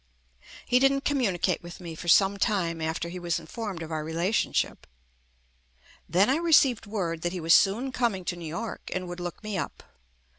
[0.65, 4.29] He didn't communicate with me for some time after he was informed of our rela
[4.29, 4.77] tionship.
[6.09, 9.43] Then I received word that he was soon coming to New York and would look
[9.43, 9.83] me up.